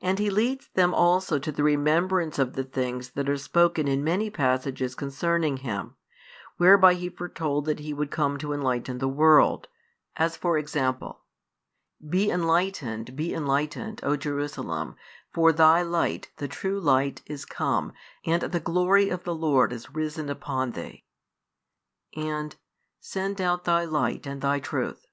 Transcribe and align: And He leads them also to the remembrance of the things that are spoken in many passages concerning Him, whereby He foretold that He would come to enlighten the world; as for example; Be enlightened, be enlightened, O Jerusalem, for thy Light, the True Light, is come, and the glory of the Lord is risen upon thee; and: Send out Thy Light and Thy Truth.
And 0.00 0.18
He 0.18 0.28
leads 0.28 0.70
them 0.70 0.92
also 0.92 1.38
to 1.38 1.52
the 1.52 1.62
remembrance 1.62 2.36
of 2.40 2.54
the 2.54 2.64
things 2.64 3.10
that 3.10 3.28
are 3.28 3.36
spoken 3.36 3.86
in 3.86 4.02
many 4.02 4.28
passages 4.28 4.96
concerning 4.96 5.58
Him, 5.58 5.94
whereby 6.56 6.94
He 6.94 7.08
foretold 7.08 7.66
that 7.66 7.78
He 7.78 7.94
would 7.94 8.10
come 8.10 8.38
to 8.38 8.52
enlighten 8.52 8.98
the 8.98 9.06
world; 9.06 9.68
as 10.16 10.36
for 10.36 10.58
example; 10.58 11.20
Be 12.04 12.28
enlightened, 12.28 13.14
be 13.14 13.32
enlightened, 13.32 14.00
O 14.02 14.16
Jerusalem, 14.16 14.96
for 15.32 15.52
thy 15.52 15.80
Light, 15.82 16.32
the 16.38 16.48
True 16.48 16.80
Light, 16.80 17.22
is 17.26 17.44
come, 17.44 17.92
and 18.26 18.42
the 18.42 18.58
glory 18.58 19.10
of 19.10 19.22
the 19.22 19.32
Lord 19.32 19.72
is 19.72 19.94
risen 19.94 20.28
upon 20.28 20.72
thee; 20.72 21.04
and: 22.16 22.56
Send 22.98 23.40
out 23.40 23.62
Thy 23.62 23.84
Light 23.84 24.26
and 24.26 24.40
Thy 24.42 24.58
Truth. 24.58 25.06